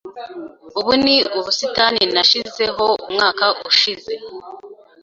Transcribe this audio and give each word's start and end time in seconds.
Ubu 0.79 0.91
ni 1.03 1.15
ubusitani 1.37 2.01
nashizeho 2.15 2.85
umwaka 3.07 3.45
ushize. 3.69 4.13